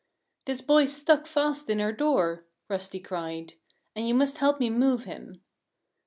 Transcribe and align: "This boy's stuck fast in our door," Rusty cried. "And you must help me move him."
"This 0.45 0.61
boy's 0.61 0.91
stuck 0.95 1.27
fast 1.27 1.69
in 1.69 1.79
our 1.79 1.91
door," 1.91 2.47
Rusty 2.67 2.99
cried. 2.99 3.53
"And 3.95 4.07
you 4.07 4.15
must 4.15 4.39
help 4.39 4.59
me 4.59 4.71
move 4.71 5.03
him." 5.03 5.43